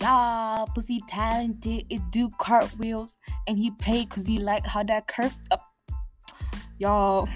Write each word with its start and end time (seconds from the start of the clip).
Y'all, 0.00 0.66
pussy 0.68 1.02
talented, 1.08 1.84
it 1.90 2.00
do 2.10 2.30
cartwheels, 2.38 3.18
and 3.46 3.58
he 3.58 3.70
paid 3.72 4.08
cause 4.08 4.26
he 4.26 4.38
like 4.38 4.64
how 4.64 4.82
that 4.82 5.06
curved 5.06 5.36
up. 5.50 5.62
Y'all. 6.78 7.28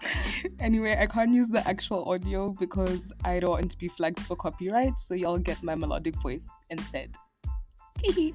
anyway, 0.58 0.96
I 0.98 1.04
can't 1.04 1.34
use 1.34 1.50
the 1.50 1.68
actual 1.68 2.08
audio 2.10 2.54
because 2.58 3.12
I 3.26 3.40
don't 3.40 3.50
want 3.50 3.70
to 3.72 3.76
be 3.76 3.88
flagged 3.88 4.20
for 4.20 4.36
copyright, 4.36 4.98
so 4.98 5.12
y'all 5.12 5.36
get 5.36 5.62
my 5.62 5.74
melodic 5.74 6.14
voice 6.22 6.48
instead. 6.70 7.14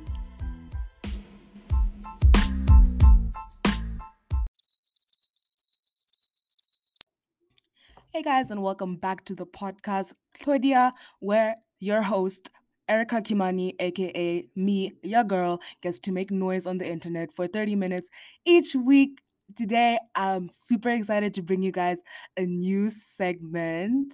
Hey 8.14 8.24
guys, 8.24 8.50
and 8.50 8.64
welcome 8.64 8.96
back 8.96 9.26
to 9.26 9.36
the 9.36 9.46
podcast 9.46 10.14
Claudia, 10.42 10.92
where 11.20 11.54
your 11.80 12.02
host, 12.02 12.50
Erika 12.90 13.22
Kimani, 13.22 13.74
aka 13.80 14.48
me, 14.56 14.94
your 15.04 15.24
girl, 15.24 15.60
gets 15.82 16.00
to 16.00 16.12
make 16.12 16.32
noise 16.32 16.66
on 16.66 16.78
the 16.78 16.88
internet 16.88 17.30
for 17.36 17.48
30 17.48 17.76
minutes 17.76 18.10
each 18.46 18.76
week. 18.76 19.20
Today, 19.56 19.98
I'm 20.16 20.48
super 20.50 20.90
excited 20.90 21.34
to 21.36 21.42
bring 21.42 21.62
you 21.64 21.72
guys 21.72 22.00
a 22.38 22.46
new 22.46 22.90
segment. 22.90 24.14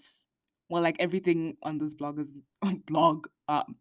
Well, 0.70 0.82
like 0.82 0.96
everything 1.00 1.58
on 1.64 1.78
this 1.78 1.94
blog 1.94 2.20
is 2.20 2.34
blog, 2.88 3.28
um, 3.48 3.76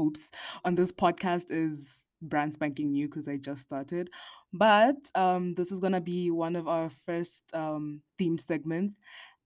oops, 0.00 0.30
on 0.64 0.74
this 0.74 0.92
podcast 0.92 1.46
is 1.50 2.06
brand 2.22 2.54
spanking 2.54 2.92
new 2.92 3.08
because 3.08 3.28
I 3.28 3.36
just 3.36 3.62
started. 3.62 4.10
But 4.52 4.96
um, 5.14 5.54
this 5.54 5.72
is 5.72 5.80
gonna 5.80 6.00
be 6.00 6.30
one 6.30 6.56
of 6.56 6.68
our 6.68 6.90
first 7.04 7.44
um, 7.54 8.02
theme 8.18 8.38
segments, 8.38 8.96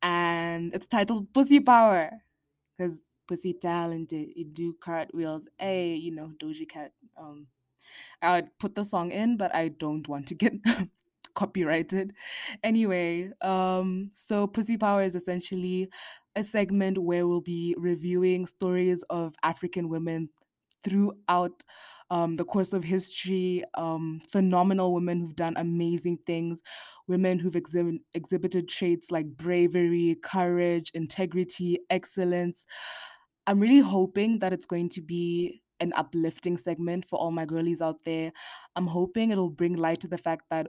and 0.02 0.72
it's 0.74 0.86
titled 0.86 1.32
Pussy 1.32 1.60
Power 1.60 2.10
because 2.78 3.02
pussy 3.30 3.52
talented, 3.52 4.30
it 4.34 4.54
do 4.54 4.74
cartwheels. 4.80 5.48
Hey, 5.56 5.94
you 5.94 6.12
know, 6.12 6.32
Doja 6.42 6.68
Cat. 6.68 6.90
Um, 7.16 7.46
I'd 8.20 8.58
put 8.58 8.74
the 8.74 8.84
song 8.84 9.12
in, 9.12 9.36
but 9.36 9.54
I 9.54 9.68
don't 9.68 10.06
want 10.08 10.26
to 10.28 10.34
get 10.34 10.54
copyrighted. 11.34 12.12
Anyway, 12.64 13.30
um, 13.40 14.10
so 14.12 14.48
Pussy 14.48 14.76
Power 14.76 15.04
is 15.04 15.14
essentially 15.14 15.88
a 16.34 16.42
segment 16.42 16.98
where 16.98 17.28
we'll 17.28 17.40
be 17.40 17.76
reviewing 17.78 18.46
stories 18.46 19.04
of 19.10 19.36
African 19.44 19.88
women 19.88 20.28
throughout 20.82 21.62
um, 22.10 22.34
the 22.34 22.44
course 22.44 22.72
of 22.72 22.82
history, 22.82 23.62
um, 23.74 24.20
phenomenal 24.28 24.92
women 24.92 25.20
who've 25.20 25.36
done 25.36 25.54
amazing 25.56 26.18
things, 26.26 26.60
women 27.06 27.38
who've 27.38 27.54
exhibit, 27.54 28.00
exhibited 28.14 28.68
traits 28.68 29.12
like 29.12 29.26
bravery, 29.36 30.16
courage, 30.22 30.90
integrity, 30.94 31.78
excellence. 31.88 32.66
I'm 33.50 33.58
really 33.58 33.80
hoping 33.80 34.38
that 34.38 34.52
it's 34.52 34.66
going 34.66 34.90
to 34.90 35.02
be 35.02 35.60
an 35.80 35.92
uplifting 35.96 36.56
segment 36.56 37.04
for 37.04 37.18
all 37.18 37.32
my 37.32 37.44
girlies 37.44 37.82
out 37.82 38.04
there. 38.04 38.30
I'm 38.76 38.86
hoping 38.86 39.32
it'll 39.32 39.50
bring 39.50 39.74
light 39.76 39.98
to 40.02 40.08
the 40.08 40.18
fact 40.18 40.44
that 40.52 40.68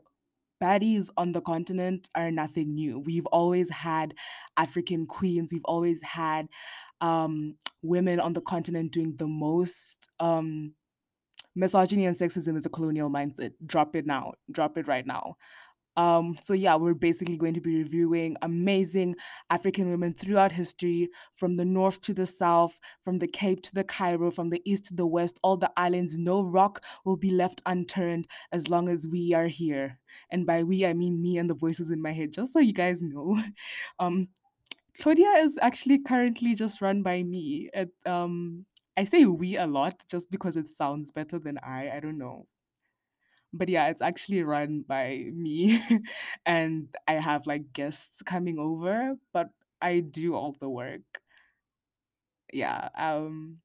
baddies 0.59 1.11
on 1.15 1.31
the 1.31 1.41
continent 1.41 2.09
are 2.15 2.31
nothing 2.31 2.73
new. 2.73 2.97
We've 2.97 3.27
always 3.27 3.69
had 3.69 4.15
African 4.57 5.05
queens, 5.05 5.53
we've 5.53 5.61
always 5.65 6.01
had 6.01 6.47
um, 7.01 7.53
women 7.83 8.19
on 8.19 8.33
the 8.33 8.41
continent 8.41 8.93
doing 8.93 9.15
the 9.15 9.27
most. 9.27 10.09
Um, 10.19 10.73
misogyny 11.53 12.07
and 12.07 12.17
sexism 12.17 12.57
is 12.57 12.65
a 12.65 12.69
colonial 12.69 13.11
mindset. 13.11 13.51
Drop 13.63 13.95
it 13.95 14.07
now. 14.07 14.33
Drop 14.51 14.75
it 14.79 14.87
right 14.87 15.05
now. 15.05 15.35
Um, 15.97 16.37
so 16.41 16.53
yeah, 16.53 16.75
we're 16.75 16.93
basically 16.93 17.37
going 17.37 17.53
to 17.53 17.61
be 17.61 17.77
reviewing 17.77 18.37
amazing 18.41 19.15
African 19.49 19.89
women 19.89 20.13
throughout 20.13 20.51
history, 20.51 21.09
from 21.35 21.55
the 21.55 21.65
north 21.65 21.99
to 22.01 22.13
the 22.13 22.25
south, 22.25 22.79
from 23.03 23.17
the 23.17 23.27
Cape 23.27 23.61
to 23.63 23.73
the 23.73 23.83
Cairo, 23.83 24.31
from 24.31 24.49
the 24.49 24.61
east 24.65 24.85
to 24.85 24.95
the 24.95 25.05
west, 25.05 25.39
all 25.43 25.57
the 25.57 25.71
islands. 25.77 26.17
No 26.17 26.43
rock 26.43 26.83
will 27.05 27.17
be 27.17 27.31
left 27.31 27.61
unturned 27.65 28.27
as 28.51 28.69
long 28.69 28.87
as 28.89 29.07
we 29.07 29.33
are 29.33 29.47
here. 29.47 29.97
And 30.31 30.45
by 30.45 30.63
we, 30.63 30.85
I 30.85 30.93
mean 30.93 31.21
me 31.21 31.37
and 31.37 31.49
the 31.49 31.55
voices 31.55 31.91
in 31.91 32.01
my 32.01 32.13
head, 32.13 32.33
just 32.33 32.53
so 32.53 32.59
you 32.59 32.73
guys 32.73 33.01
know. 33.01 33.41
Um, 33.99 34.29
Claudia 34.99 35.29
is 35.37 35.57
actually 35.61 35.99
currently 35.99 36.55
just 36.55 36.81
run 36.81 37.03
by 37.03 37.23
me. 37.23 37.69
At, 37.73 37.89
um, 38.05 38.65
I 38.97 39.05
say 39.05 39.25
we 39.25 39.57
a 39.57 39.67
lot 39.67 40.03
just 40.09 40.31
because 40.31 40.57
it 40.57 40.69
sounds 40.69 41.11
better 41.11 41.39
than 41.39 41.57
I. 41.59 41.91
I 41.91 41.99
don't 41.99 42.17
know 42.17 42.47
but 43.53 43.69
yeah, 43.69 43.89
it's 43.89 44.01
actually 44.01 44.43
run 44.43 44.83
by 44.87 45.25
me, 45.33 45.81
and 46.45 46.87
I 47.07 47.13
have 47.13 47.47
like 47.47 47.73
guests 47.73 48.21
coming 48.21 48.59
over, 48.59 49.15
but 49.33 49.49
I 49.81 49.99
do 50.01 50.35
all 50.35 50.55
the 50.59 50.69
work. 50.69 51.21
Yeah, 52.53 52.89
um, 52.97 53.57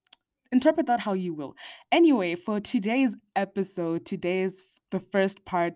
interpret 0.52 0.86
that 0.86 1.00
how 1.00 1.14
you 1.14 1.34
will. 1.34 1.56
Anyway, 1.92 2.34
for 2.36 2.60
today's 2.60 3.16
episode, 3.36 4.06
today's 4.06 4.64
the 4.91 5.00
first 5.00 5.44
part. 5.44 5.75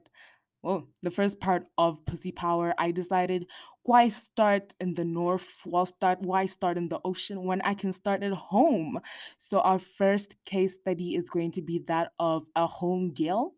Well, 0.62 0.88
the 1.02 1.10
first 1.10 1.40
part 1.40 1.64
of 1.78 2.04
Pussy 2.06 2.32
Power, 2.32 2.74
I 2.78 2.90
decided 2.92 3.46
why 3.84 4.08
start 4.08 4.74
in 4.80 4.94
the 4.94 5.04
north? 5.04 5.48
Why 5.64 5.84
start? 5.84 6.20
Why 6.22 6.46
start 6.46 6.78
in 6.78 6.88
the 6.88 7.00
ocean 7.04 7.44
when 7.44 7.62
I 7.62 7.74
can 7.74 7.92
start 7.92 8.22
at 8.22 8.32
home? 8.32 9.00
So 9.38 9.60
our 9.60 9.78
first 9.78 10.36
case 10.44 10.74
study 10.74 11.16
is 11.16 11.30
going 11.30 11.52
to 11.52 11.62
be 11.62 11.80
that 11.88 12.12
of 12.18 12.44
a 12.56 12.66
home 12.66 13.14
girl 13.14 13.54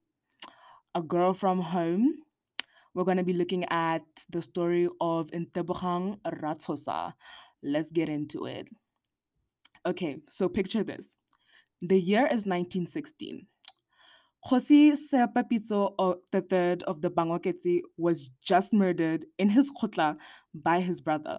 a 0.94 1.02
girl 1.02 1.34
from 1.34 1.60
home. 1.60 2.14
We're 2.94 3.04
going 3.04 3.16
to 3.16 3.24
be 3.24 3.32
looking 3.32 3.64
at 3.70 4.02
the 4.30 4.42
story 4.42 4.88
of 5.00 5.28
Ntebogang 5.28 6.20
Ratshosa. 6.26 7.14
Let's 7.62 7.90
get 7.90 8.08
into 8.08 8.46
it. 8.46 8.68
Okay, 9.86 10.18
so 10.28 10.48
picture 10.48 10.84
this. 10.84 11.16
The 11.80 11.98
year 11.98 12.26
is 12.26 12.44
1916. 12.46 13.46
Kgosi 14.44 14.96
Seepapitso 14.96 15.94
III 16.34 16.84
of 16.86 17.00
the 17.00 17.10
Bangwaketse 17.10 17.80
was 17.96 18.30
just 18.44 18.72
murdered 18.72 19.24
in 19.38 19.48
his 19.48 19.70
khotla 19.70 20.16
by 20.54 20.80
his 20.80 21.00
brother. 21.00 21.38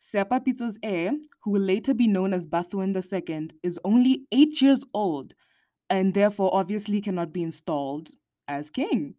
Seepapitso's 0.00 0.78
heir, 0.82 1.12
who 1.42 1.52
will 1.52 1.60
later 1.60 1.94
be 1.94 2.06
known 2.06 2.32
as 2.32 2.46
Bathoen 2.46 2.96
II, 2.96 3.50
is 3.62 3.78
only 3.84 4.24
eight 4.32 4.60
years 4.62 4.84
old 4.94 5.34
and 5.90 6.14
therefore 6.14 6.54
obviously 6.54 7.00
cannot 7.00 7.32
be 7.32 7.42
installed 7.42 8.10
as 8.48 8.70
king. 8.70 9.14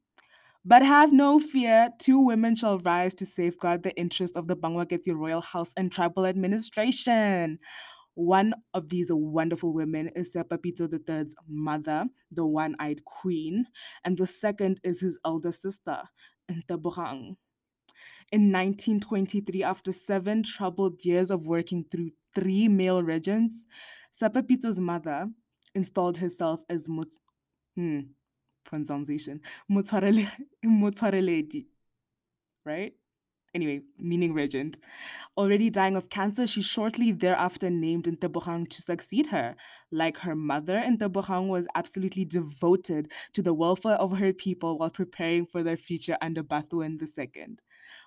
But 0.65 0.81
have 0.81 1.11
no 1.11 1.39
fear, 1.39 1.89
two 1.99 2.19
women 2.19 2.55
shall 2.55 2.79
rise 2.79 3.13
to 3.15 3.25
safeguard 3.25 3.83
the 3.83 3.93
interests 3.97 4.37
of 4.37 4.47
the 4.47 4.55
Bangwaketse 4.55 5.13
royal 5.13 5.41
house 5.41 5.73
and 5.75 5.91
tribal 5.91 6.25
administration. 6.25 7.59
One 8.15 8.53
of 8.73 8.87
these 8.89 9.07
wonderful 9.11 9.73
women 9.73 10.09
is 10.15 10.33
Seepapitso 10.33 10.87
III's 10.93 11.35
mother, 11.49 12.05
the 12.31 12.45
one 12.45 12.75
eyed 12.79 13.03
queen, 13.03 13.65
and 14.05 14.17
the 14.17 14.27
second 14.27 14.79
is 14.83 15.01
his 15.01 15.19
elder 15.25 15.51
sister, 15.51 16.01
Ntebogang. 16.49 17.35
In 18.31 18.51
1923, 18.51 19.63
after 19.63 19.91
seven 19.91 20.43
troubled 20.43 21.03
years 21.03 21.29
of 21.29 21.45
working 21.45 21.85
through 21.91 22.11
three 22.35 22.67
male 22.67 23.03
regents, 23.03 23.65
Seepapitso's 24.19 24.79
mother 24.79 25.27
installed 25.75 26.17
herself 26.17 26.63
as 26.69 26.87
Mut. 26.87 27.13
Hmm, 27.75 27.99
pronunciation. 28.63 29.41
Motsoaledi. 29.69 31.65
Right? 32.65 32.93
Anyway, 33.55 33.81
meaning 33.99 34.33
regent. 34.33 34.79
Already 35.37 35.69
dying 35.69 35.95
of 35.95 36.09
cancer, 36.09 36.47
she 36.47 36.63
shortly 36.63 37.11
thereafter 37.11 37.69
named 37.69 38.05
Ntebogang 38.05 38.67
to 38.67 38.81
succeed 38.81 39.27
her. 39.27 39.55
Like 39.91 40.17
her 40.17 40.35
mother, 40.35 40.81
Ntebogang 40.83 41.49
was 41.49 41.67
absolutely 41.75 42.25
devoted 42.25 43.11
to 43.33 43.43
the 43.43 43.53
welfare 43.53 43.97
of 43.97 44.17
her 44.17 44.33
people 44.33 44.79
while 44.79 44.89
preparing 44.89 45.45
for 45.45 45.61
their 45.61 45.77
future 45.77 46.17
under 46.19 46.41
Bathoen 46.41 46.99
II. 46.99 47.57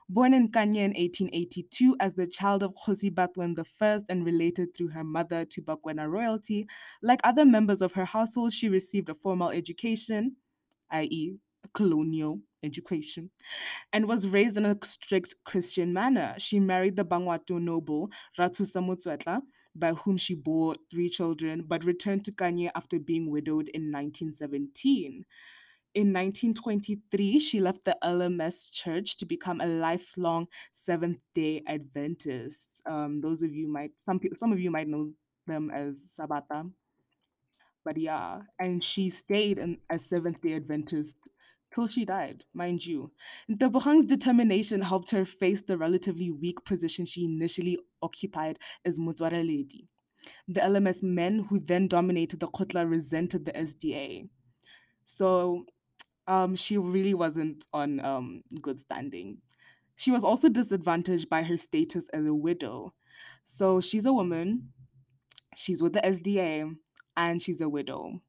Born 0.08 0.34
in 0.34 0.48
Kanye 0.50 0.84
in 0.84 0.94
1882 0.94 1.96
as 2.00 2.14
the 2.14 2.26
child 2.26 2.64
of 2.64 2.74
Kgosi 2.74 3.12
Bathoen 3.12 3.56
I 3.80 4.00
and 4.08 4.24
related 4.24 4.74
through 4.74 4.88
her 4.88 5.04
mother 5.04 5.44
to 5.44 5.62
Bakwena 5.62 6.10
royalty, 6.10 6.66
like 7.02 7.20
other 7.22 7.44
members 7.44 7.82
of 7.82 7.92
her 7.92 8.04
household, 8.04 8.52
she 8.52 8.68
received 8.68 9.08
a 9.10 9.14
formal 9.14 9.50
education, 9.50 10.36
i.e., 10.90 11.36
colonial 11.74 12.40
education, 12.62 13.30
and 13.92 14.06
was 14.06 14.28
raised 14.28 14.56
in 14.56 14.66
a 14.66 14.76
strict 14.84 15.34
Christian 15.44 15.92
manner. 15.92 16.34
She 16.38 16.60
married 16.60 16.96
the 16.96 17.04
Bangwato 17.04 17.60
noble 17.60 18.10
Ratshosa 18.38 18.82
Motswetla, 18.82 19.40
by 19.74 19.92
whom 19.92 20.16
she 20.16 20.34
bore 20.34 20.74
three 20.90 21.08
children, 21.08 21.64
but 21.66 21.84
returned 21.84 22.24
to 22.24 22.32
Kanye 22.32 22.70
after 22.74 22.98
being 22.98 23.30
widowed 23.30 23.68
in 23.68 23.92
1917. 23.92 25.24
In 25.94 26.12
1923, 26.12 27.38
she 27.38 27.60
left 27.60 27.84
the 27.84 27.96
LMS 28.04 28.70
church 28.70 29.16
to 29.16 29.24
become 29.24 29.60
a 29.60 29.66
lifelong 29.66 30.46
Seventh 30.74 31.20
Day 31.34 31.62
Adventist. 31.66 32.82
Um, 32.86 33.20
those 33.22 33.40
of 33.40 33.54
you 33.54 33.66
might 33.66 33.92
some 33.96 34.20
some 34.34 34.52
of 34.52 34.60
you 34.60 34.70
might 34.70 34.88
know 34.88 35.10
them 35.46 35.70
as 35.70 36.08
Sabata, 36.18 36.70
but 37.86 37.96
yeah, 37.96 38.40
and 38.58 38.82
she 38.82 39.08
stayed 39.08 39.58
in 39.58 39.78
a 39.88 39.96
Seventh 39.96 40.40
day 40.40 40.54
Adventist 40.54 41.28
till 41.72 41.86
she 41.86 42.04
died, 42.04 42.44
mind 42.52 42.84
you. 42.84 43.12
Ntebogang's 43.48 44.06
determination 44.06 44.80
helped 44.80 45.12
her 45.12 45.24
face 45.24 45.62
the 45.62 45.78
relatively 45.78 46.32
weak 46.32 46.64
position 46.64 47.06
she 47.06 47.24
initially 47.24 47.78
occupied 48.02 48.58
as 48.84 48.98
Motswaraledi. 48.98 49.86
The 50.48 50.62
LMS 50.62 51.04
men 51.04 51.46
who 51.48 51.60
then 51.60 51.86
dominated 51.86 52.40
the 52.40 52.48
Khotla 52.48 52.90
resented 52.90 53.44
the 53.44 53.52
SDA. 53.52 54.28
So 55.04 55.64
um, 56.26 56.56
she 56.56 56.78
really 56.78 57.14
wasn't 57.14 57.68
on 57.72 58.00
um, 58.04 58.42
good 58.62 58.80
standing. 58.80 59.38
She 59.94 60.10
was 60.10 60.24
also 60.24 60.48
disadvantaged 60.48 61.28
by 61.28 61.44
her 61.44 61.56
status 61.56 62.08
as 62.08 62.26
a 62.26 62.34
widow. 62.34 62.94
So 63.44 63.80
she's 63.80 64.06
a 64.06 64.12
woman, 64.12 64.70
she's 65.54 65.80
with 65.80 65.92
the 65.92 66.00
SDA, 66.00 66.74
and 67.16 67.40
she's 67.40 67.60
a 67.60 67.68
widow. 67.68 68.20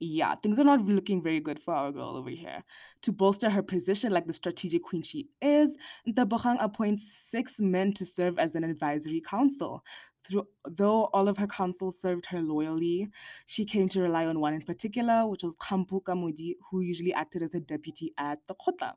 Yeah, 0.00 0.34
things 0.34 0.58
are 0.58 0.64
not 0.64 0.84
looking 0.84 1.22
very 1.22 1.40
good 1.40 1.60
for 1.60 1.72
our 1.72 1.92
girl 1.92 2.16
over 2.16 2.30
here. 2.30 2.62
To 3.02 3.12
bolster 3.12 3.48
her 3.48 3.62
position 3.62 4.12
like 4.12 4.26
the 4.26 4.32
strategic 4.32 4.82
queen 4.82 5.02
she 5.02 5.28
is, 5.40 5.76
Ntebogang 6.06 6.56
appoints 6.60 7.10
six 7.30 7.60
men 7.60 7.92
to 7.94 8.04
serve 8.04 8.38
as 8.38 8.54
an 8.54 8.64
advisory 8.64 9.20
council. 9.20 9.84
Through, 10.24 10.48
though 10.68 11.04
all 11.12 11.28
of 11.28 11.36
her 11.38 11.46
council 11.46 11.92
served 11.92 12.26
her 12.26 12.42
loyally, 12.42 13.08
she 13.46 13.64
came 13.64 13.88
to 13.90 14.02
rely 14.02 14.26
on 14.26 14.40
one 14.40 14.54
in 14.54 14.62
particular, 14.62 15.26
which 15.26 15.42
was 15.42 15.56
Kampu 15.56 16.02
Kamudi, 16.02 16.56
who 16.70 16.80
usually 16.80 17.14
acted 17.14 17.42
as 17.42 17.54
a 17.54 17.60
deputy 17.60 18.12
at 18.18 18.40
the 18.46 18.54
Khotla. 18.54 18.94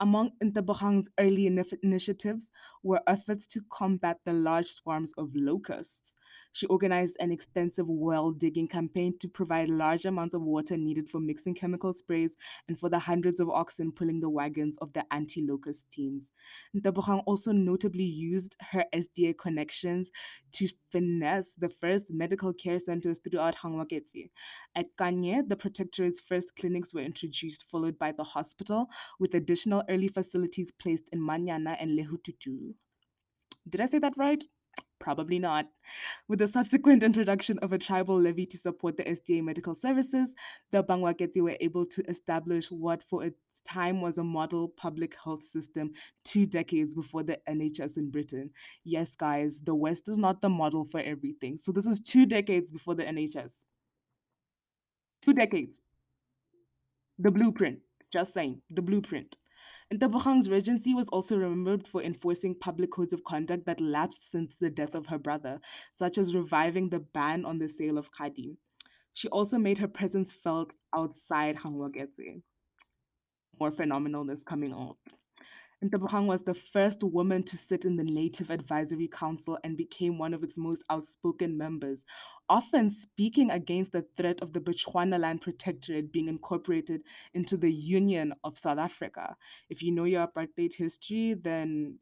Among 0.00 0.30
Ntebogang's 0.42 1.08
early 1.18 1.46
initiatives 1.82 2.52
were 2.84 3.02
efforts 3.08 3.48
to 3.48 3.60
combat 3.72 4.18
the 4.24 4.32
large 4.32 4.66
swarms 4.66 5.12
of 5.18 5.30
locusts. 5.34 6.14
She 6.52 6.66
organized 6.66 7.16
an 7.20 7.30
extensive 7.30 7.88
well 7.88 8.32
digging 8.32 8.66
campaign 8.66 9.16
to 9.20 9.28
provide 9.28 9.70
large 9.70 10.04
amounts 10.04 10.34
of 10.34 10.42
water 10.42 10.76
needed 10.76 11.08
for 11.08 11.20
mixing 11.20 11.54
chemical 11.54 11.92
sprays 11.92 12.36
and 12.66 12.78
for 12.78 12.88
the 12.88 12.98
hundreds 12.98 13.40
of 13.40 13.48
oxen 13.48 13.92
pulling 13.92 14.20
the 14.20 14.28
wagons 14.28 14.76
of 14.78 14.92
the 14.92 15.04
anti 15.12 15.46
locust 15.46 15.90
teams. 15.90 16.32
Ntebogang 16.76 17.22
also 17.26 17.52
notably 17.52 18.04
used 18.04 18.56
her 18.72 18.84
SDA 18.94 19.38
connections 19.38 20.10
to 20.52 20.68
finesse 20.90 21.54
the 21.54 21.68
first 21.68 22.12
medical 22.12 22.52
care 22.52 22.78
centers 22.78 23.20
throughout 23.20 23.56
Bangwaketse. 23.56 24.30
At 24.74 24.96
Kanye, 24.96 25.48
the 25.48 25.56
protectorate's 25.56 26.20
first 26.20 26.56
clinics 26.56 26.94
were 26.94 27.00
introduced, 27.00 27.68
followed 27.70 27.98
by 27.98 28.12
the 28.12 28.24
hospital, 28.24 28.88
with 29.18 29.34
additional 29.34 29.84
early 29.88 30.08
facilities 30.08 30.72
placed 30.72 31.08
in 31.12 31.20
Manyana 31.20 31.76
and 31.80 31.98
Lehututu. 31.98 32.74
Did 33.68 33.80
I 33.80 33.86
say 33.86 33.98
that 33.98 34.16
right? 34.16 34.42
Probably 34.98 35.38
not. 35.38 35.68
With 36.26 36.40
the 36.40 36.48
subsequent 36.48 37.02
introduction 37.02 37.58
of 37.60 37.72
a 37.72 37.78
tribal 37.78 38.20
levy 38.20 38.46
to 38.46 38.58
support 38.58 38.96
the 38.96 39.04
SDA 39.04 39.42
medical 39.44 39.74
services, 39.74 40.34
the 40.72 40.82
Bangwaketse 40.82 41.40
were 41.40 41.56
able 41.60 41.86
to 41.86 42.02
establish 42.08 42.70
what 42.70 43.04
for 43.04 43.24
its 43.24 43.36
time 43.64 44.00
was 44.00 44.18
a 44.18 44.24
model 44.24 44.68
public 44.68 45.14
health 45.22 45.44
system 45.44 45.92
two 46.24 46.46
decades 46.46 46.94
before 46.94 47.22
the 47.22 47.38
NHS 47.48 47.96
in 47.96 48.10
Britain. 48.10 48.50
Yes, 48.84 49.14
guys, 49.14 49.60
the 49.60 49.74
West 49.74 50.08
is 50.08 50.18
not 50.18 50.42
the 50.42 50.48
model 50.48 50.86
for 50.90 51.00
everything. 51.00 51.56
So 51.56 51.70
this 51.70 51.86
is 51.86 52.00
two 52.00 52.26
decades 52.26 52.72
before 52.72 52.94
the 52.94 53.04
NHS. 53.04 53.66
Two 55.22 55.34
decades. 55.34 55.80
The 57.18 57.30
blueprint. 57.30 57.78
Just 58.10 58.34
saying, 58.34 58.62
the 58.70 58.82
blueprint. 58.82 59.36
Ntebogang's 59.92 60.50
regency 60.50 60.94
was 60.94 61.08
also 61.08 61.38
remembered 61.38 61.88
for 61.88 62.02
enforcing 62.02 62.54
public 62.54 62.90
codes 62.90 63.14
of 63.14 63.24
conduct 63.24 63.64
that 63.64 63.80
lapsed 63.80 64.30
since 64.30 64.54
the 64.56 64.68
death 64.68 64.94
of 64.94 65.06
her 65.06 65.18
brother, 65.18 65.60
such 65.96 66.18
as 66.18 66.34
reviving 66.34 66.90
the 66.90 67.00
ban 67.00 67.46
on 67.46 67.58
the 67.58 67.68
sale 67.68 67.96
of 67.96 68.12
khadi. 68.12 68.56
She 69.14 69.28
also 69.28 69.56
made 69.56 69.78
her 69.78 69.88
presence 69.88 70.32
felt 70.32 70.74
outside 70.94 71.56
Bangwaketse. 71.56 72.42
More 73.58 73.72
phenomenalness 73.72 74.44
coming 74.44 74.72
out. 74.72 74.98
Ntebogang 75.84 76.26
was 76.26 76.42
the 76.42 76.54
first 76.54 77.04
woman 77.04 77.44
to 77.44 77.56
sit 77.56 77.84
in 77.84 77.94
the 77.96 78.02
Native 78.02 78.50
Advisory 78.50 79.06
Council 79.06 79.56
and 79.62 79.76
became 79.76 80.18
one 80.18 80.34
of 80.34 80.42
its 80.42 80.58
most 80.58 80.82
outspoken 80.90 81.56
members, 81.56 82.04
often 82.48 82.90
speaking 82.90 83.50
against 83.50 83.92
the 83.92 84.04
threat 84.16 84.40
of 84.42 84.52
the 84.52 84.60
Bechuanaland 84.60 85.40
Protectorate 85.40 86.12
being 86.12 86.26
incorporated 86.26 87.02
into 87.32 87.56
the 87.56 87.70
Union 87.70 88.34
of 88.42 88.58
South 88.58 88.78
Africa. 88.78 89.36
If 89.70 89.80
you 89.80 89.92
know 89.92 90.04
your 90.04 90.26
apartheid 90.26 90.74
history, 90.74 91.34
then 91.34 92.00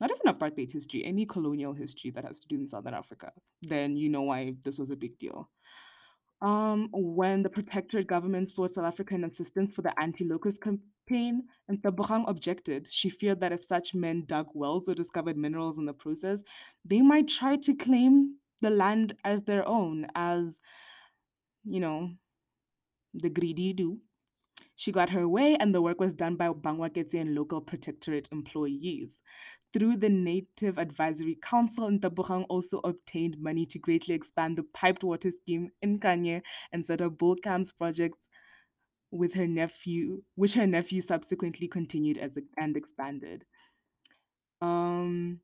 not 0.00 0.12
even 0.12 0.32
apartheid 0.32 0.70
history, 0.70 1.04
any 1.04 1.26
colonial 1.26 1.72
history 1.72 2.10
that 2.12 2.24
has 2.24 2.38
to 2.38 2.46
do 2.46 2.54
in 2.54 2.68
Southern 2.68 2.94
Africa, 2.94 3.32
then 3.62 3.96
you 3.96 4.08
know 4.08 4.22
why 4.22 4.54
this 4.62 4.78
was 4.78 4.90
a 4.90 4.96
big 4.96 5.18
deal. 5.18 5.50
Um, 6.40 6.88
when 6.92 7.42
the 7.42 7.50
protectorate 7.50 8.06
government 8.06 8.48
sought 8.48 8.70
South 8.70 8.84
African 8.84 9.24
assistance 9.24 9.74
for 9.74 9.82
the 9.82 9.98
anti-locust 9.98 10.62
campaign, 10.62 11.42
and 11.68 11.82
Ntebogang 11.82 12.28
objected. 12.28 12.86
She 12.90 13.10
feared 13.10 13.40
that 13.40 13.52
if 13.52 13.64
such 13.64 13.94
men 13.94 14.24
dug 14.26 14.46
wells 14.54 14.88
or 14.88 14.94
discovered 14.94 15.36
minerals 15.36 15.78
in 15.78 15.86
the 15.86 15.92
process, 15.92 16.42
they 16.84 17.00
might 17.00 17.28
try 17.28 17.56
to 17.56 17.74
claim 17.74 18.36
the 18.60 18.70
land 18.70 19.16
as 19.24 19.42
their 19.42 19.66
own, 19.66 20.06
as 20.14 20.60
you 21.64 21.80
know, 21.80 22.10
the 23.14 23.30
greedy 23.30 23.72
do. 23.72 23.98
She 24.78 24.92
got 24.92 25.10
her 25.10 25.26
way, 25.26 25.56
and 25.56 25.74
the 25.74 25.82
work 25.82 25.98
was 25.98 26.14
done 26.14 26.36
by 26.36 26.50
Bangwaketse 26.50 27.20
and 27.20 27.34
local 27.34 27.60
protectorate 27.60 28.28
employees. 28.30 29.20
Through 29.72 29.96
the 29.96 30.08
Native 30.08 30.78
Advisory 30.78 31.36
Council, 31.42 31.90
Ntebogang 31.90 32.46
also 32.48 32.78
obtained 32.84 33.40
money 33.40 33.66
to 33.66 33.78
greatly 33.80 34.14
expand 34.14 34.56
the 34.56 34.62
piped 34.62 35.02
water 35.02 35.32
scheme 35.32 35.70
in 35.82 35.98
Kanye 35.98 36.42
and 36.70 36.84
set 36.84 37.02
up 37.02 37.18
bull 37.18 37.34
camps 37.34 37.72
projects 37.72 38.28
with 39.10 39.34
her 39.34 39.48
nephew, 39.48 40.22
which 40.36 40.54
her 40.54 40.66
nephew 40.68 41.00
subsequently 41.00 41.66
continued 41.66 42.18
as 42.18 42.38
and 42.56 42.76
expanded. 42.76 43.44
Um, 44.60 45.40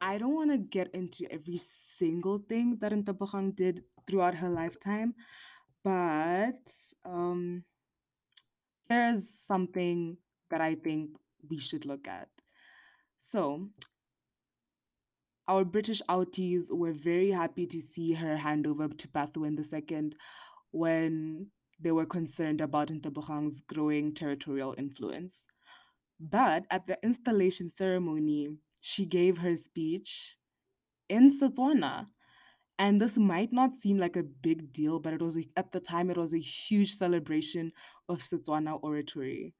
I 0.00 0.18
don't 0.18 0.34
want 0.34 0.50
to 0.50 0.58
get 0.58 0.92
into 0.92 1.30
every 1.30 1.58
single 1.58 2.38
thing 2.48 2.78
that 2.80 2.90
Ntebogang 2.90 3.54
did 3.54 3.84
throughout 4.08 4.34
her 4.34 4.48
lifetime, 4.48 5.14
but 5.84 6.72
um, 7.04 7.64
there's 8.88 9.38
something 9.46 10.16
that 10.50 10.60
I 10.60 10.74
think 10.74 11.10
we 11.48 11.58
should 11.58 11.84
look 11.84 12.06
at. 12.08 12.28
So, 13.18 13.68
our 15.48 15.64
British 15.64 16.00
outies 16.08 16.70
were 16.70 16.92
very 16.92 17.30
happy 17.30 17.66
to 17.66 17.80
see 17.80 18.12
her 18.12 18.36
hand 18.36 18.66
over 18.66 18.88
to 18.88 19.08
Bathoen 19.08 19.58
II 19.58 20.12
when 20.70 21.50
they 21.80 21.92
were 21.92 22.06
concerned 22.06 22.60
about 22.60 22.88
Ntebogang's 22.88 23.62
growing 23.62 24.14
territorial 24.14 24.74
influence. 24.76 25.46
But 26.20 26.64
at 26.70 26.86
the 26.86 26.98
installation 27.02 27.70
ceremony, 27.70 28.48
she 28.80 29.06
gave 29.06 29.38
her 29.38 29.56
speech 29.56 30.36
in 31.08 31.36
Setswana. 31.36 32.06
And 32.80 33.00
this 33.00 33.16
might 33.16 33.52
not 33.52 33.76
seem 33.76 33.98
like 33.98 34.16
a 34.16 34.24
big 34.24 34.72
deal, 34.72 34.98
but 34.98 35.14
it 35.14 35.22
was 35.22 35.36
a, 35.38 35.44
at 35.56 35.70
the 35.70 35.78
time 35.80 36.10
it 36.10 36.16
was 36.16 36.32
a 36.34 36.40
huge 36.40 36.94
celebration 36.94 37.72
of 38.08 38.22
Setswana 38.22 38.82
oratory. 38.82 39.54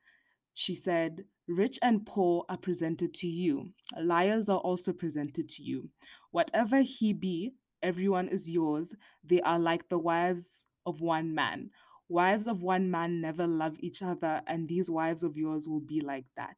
She 0.55 0.75
said, 0.75 1.25
Rich 1.47 1.79
and 1.83 2.07
poor 2.07 2.45
are 2.49 2.57
presented 2.57 3.15
to 3.15 3.29
you. 3.29 3.71
Liars 4.01 4.49
are 4.49 4.59
also 4.59 4.93
presented 4.93 5.49
to 5.51 5.63
you. 5.63 5.91
Whatever 6.33 6.81
he 6.81 7.13
be, 7.13 7.53
everyone 7.83 8.29
is 8.29 8.51
yours. 8.51 8.95
They 9.23 9.43
are 9.43 9.59
like 9.59 9.89
the 9.89 9.99
wives 9.99 10.67
of 10.87 11.01
one 11.01 11.35
man. 11.35 11.71
Wives 12.09 12.49
of 12.49 12.63
one 12.63 12.91
man 12.91 13.21
never 13.21 13.47
love 13.47 13.77
each 13.81 14.03
other, 14.03 14.43
and 14.47 14.67
these 14.67 14.91
wives 14.91 15.23
of 15.23 15.37
yours 15.37 15.69
will 15.69 15.81
be 15.81 16.01
like 16.01 16.27
that. 16.37 16.57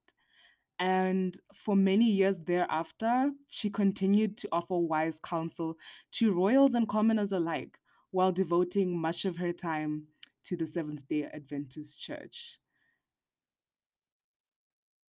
And 0.82 1.38
for 1.54 1.76
many 1.76 2.06
years 2.06 2.40
thereafter, 2.40 3.30
she 3.46 3.70
continued 3.70 4.36
to 4.38 4.48
offer 4.50 4.76
wise 4.76 5.20
counsel 5.20 5.78
to 6.14 6.32
royals 6.32 6.74
and 6.74 6.88
commoners 6.88 7.30
alike, 7.30 7.78
while 8.10 8.32
devoting 8.32 9.00
much 9.00 9.24
of 9.24 9.36
her 9.36 9.52
time 9.52 10.08
to 10.46 10.56
the 10.56 10.66
Seventh 10.66 11.06
day 11.06 11.30
Adventist 11.32 12.02
Church. 12.02 12.58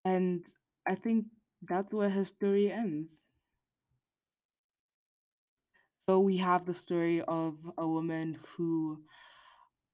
And 0.04 0.44
I 0.86 0.94
think 0.94 1.24
that's 1.62 1.94
where 1.94 2.10
her 2.10 2.26
story 2.26 2.70
ends. 2.70 3.10
So 5.96 6.20
we 6.20 6.36
have 6.36 6.66
the 6.66 6.74
story 6.74 7.22
of 7.22 7.56
a 7.78 7.88
woman 7.88 8.36
who 8.46 9.00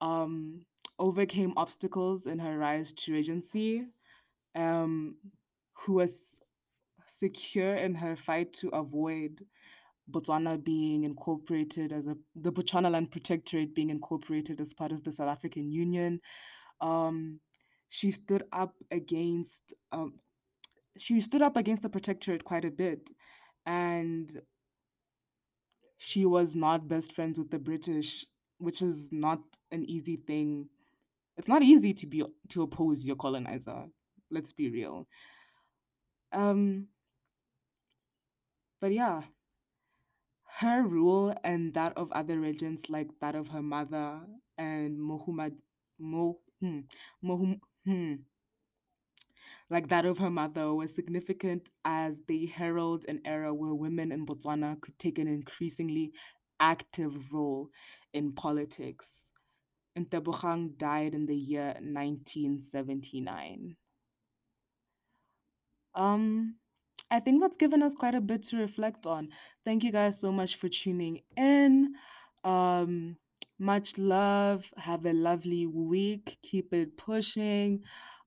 um, 0.00 0.66
overcame 0.98 1.52
obstacles 1.56 2.26
in 2.26 2.40
her 2.40 2.58
rise 2.58 2.92
to 2.94 3.12
regency, 3.12 3.84
um, 4.56 5.14
who 5.80 5.94
was 5.94 6.40
secure 7.06 7.74
in 7.74 7.94
her 7.94 8.16
fight 8.16 8.52
to 8.52 8.68
avoid 8.68 9.44
Botswana 10.10 10.62
being 10.62 11.04
incorporated 11.04 11.92
as 11.92 12.06
a 12.06 12.16
the 12.34 12.52
Bechuanaland 12.52 13.10
Protectorate 13.10 13.74
being 13.74 13.90
incorporated 13.90 14.60
as 14.60 14.72
part 14.72 14.92
of 14.92 15.04
the 15.04 15.12
South 15.12 15.28
African 15.28 15.70
Union. 15.70 16.20
Um, 16.80 17.40
she 17.88 18.10
stood 18.10 18.44
up 18.52 18.74
against 18.90 19.74
um, 19.92 20.14
she 20.96 21.20
stood 21.20 21.42
up 21.42 21.56
against 21.56 21.82
the 21.82 21.88
protectorate 21.88 22.44
quite 22.44 22.64
a 22.64 22.70
bit, 22.70 23.10
and 23.66 24.40
she 25.98 26.24
was 26.26 26.56
not 26.56 26.88
best 26.88 27.12
friends 27.12 27.38
with 27.38 27.50
the 27.50 27.58
British, 27.58 28.24
which 28.58 28.82
is 28.82 29.10
not 29.12 29.40
an 29.70 29.84
easy 29.84 30.16
thing. 30.16 30.68
It's 31.36 31.48
not 31.48 31.62
easy 31.62 31.92
to 31.94 32.06
be 32.06 32.24
to 32.48 32.62
oppose 32.62 33.04
your 33.04 33.16
colonizer. 33.16 33.84
Let's 34.30 34.52
be 34.52 34.70
real. 34.70 35.06
Um, 36.32 36.88
But 38.80 38.92
yeah, 38.92 39.22
her 40.58 40.82
rule 40.82 41.32
and 41.44 41.72
that 41.74 41.96
of 41.96 42.10
other 42.12 42.40
regents, 42.40 42.90
like 42.90 43.08
that 43.20 43.34
of 43.36 43.48
her 43.48 43.62
mother 43.62 44.20
and 44.56 45.00
Muhammad, 45.00 45.56
Mo, 45.98 46.40
hmm, 46.60 46.80
Mohum, 47.22 47.60
hmm, 47.84 48.14
like 49.70 49.88
that 49.88 50.04
of 50.04 50.18
her 50.18 50.30
mother, 50.30 50.74
was 50.74 50.94
significant 50.94 51.70
as 51.84 52.20
they 52.28 52.44
herald 52.46 53.04
an 53.08 53.20
era 53.24 53.52
where 53.54 53.74
women 53.74 54.12
in 54.12 54.26
Botswana 54.26 54.78
could 54.80 54.98
take 54.98 55.18
an 55.18 55.26
increasingly 55.28 56.12
active 56.60 57.32
role 57.32 57.70
in 58.12 58.32
politics. 58.32 59.30
Ntebogang 59.98 60.76
died 60.78 61.14
in 61.14 61.26
the 61.26 61.36
year 61.36 61.76
1979. 61.82 63.76
Um, 65.98 66.56
I 67.10 67.20
think 67.20 67.40
that's 67.42 67.56
given 67.56 67.82
us 67.82 67.94
quite 67.94 68.14
a 68.14 68.20
bit 68.20 68.44
to 68.44 68.58
reflect 68.58 69.06
on. 69.06 69.30
Thank 69.64 69.84
you 69.84 69.92
guys 69.92 70.20
so 70.20 70.32
much 70.32 70.56
for 70.56 70.68
tuning 70.68 71.22
in. 71.36 71.94
Um, 72.44 73.16
much 73.58 73.98
love. 73.98 74.66
Have 74.78 75.06
a 75.06 75.12
lovely 75.12 75.66
week. 75.66 76.38
Keep 76.42 76.72
it 76.72 76.96
pushing. 76.96 77.82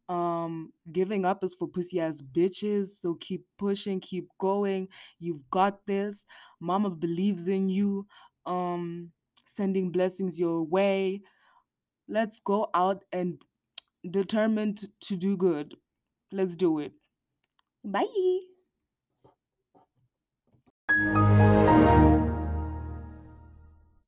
Um, 0.10 0.74
giving 0.92 1.26
up 1.26 1.44
is 1.44 1.54
for 1.54 1.70
pussy 1.70 2.02
ass 2.02 2.22
bitches. 2.22 3.00
So 3.00 3.16
keep 3.16 3.46
pushing, 3.58 4.02
keep 4.02 4.28
going. 4.40 4.90
You've 5.20 5.50
got 5.50 5.86
this. 5.88 6.26
Mama 6.60 6.90
believes 6.90 7.48
in 7.48 7.70
you. 7.70 8.08
Um, 8.46 9.12
sending 9.46 9.92
blessings 9.92 10.40
your 10.40 10.64
way. 10.64 11.22
Let's 12.10 12.40
go 12.42 12.70
out 12.74 13.06
and 13.14 13.42
determined 14.10 14.90
to 15.02 15.16
do 15.16 15.38
good. 15.38 15.76
Let's 16.32 16.56
do 16.58 16.80
it. 16.80 16.94
Bye. 17.84 18.42